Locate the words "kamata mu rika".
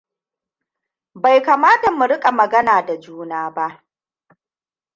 1.45-2.29